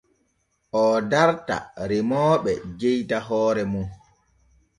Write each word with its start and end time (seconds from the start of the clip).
Oo 0.79 0.95
darta 1.11 1.57
remooɓe 1.89 2.51
jewta 2.79 3.17
hoore 3.27 3.63
mum. 3.71 3.87